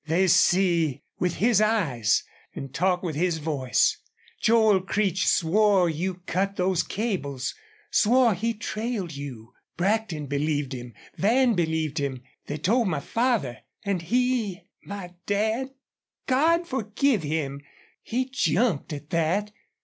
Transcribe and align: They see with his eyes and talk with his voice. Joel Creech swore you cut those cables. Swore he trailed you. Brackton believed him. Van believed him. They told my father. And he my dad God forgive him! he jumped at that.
They 0.07 0.25
see 0.29 1.03
with 1.19 1.35
his 1.35 1.61
eyes 1.61 2.23
and 2.55 2.73
talk 2.73 3.03
with 3.03 3.13
his 3.15 3.37
voice. 3.37 3.99
Joel 4.41 4.81
Creech 4.81 5.27
swore 5.27 5.91
you 5.91 6.23
cut 6.25 6.55
those 6.55 6.81
cables. 6.81 7.53
Swore 7.91 8.33
he 8.33 8.55
trailed 8.55 9.15
you. 9.15 9.53
Brackton 9.77 10.25
believed 10.25 10.73
him. 10.73 10.95
Van 11.17 11.53
believed 11.53 11.99
him. 11.99 12.23
They 12.47 12.57
told 12.57 12.87
my 12.87 12.99
father. 12.99 13.59
And 13.85 14.01
he 14.01 14.63
my 14.83 15.13
dad 15.27 15.69
God 16.25 16.67
forgive 16.67 17.21
him! 17.21 17.61
he 18.01 18.27
jumped 18.27 18.91
at 18.93 19.11
that. 19.11 19.51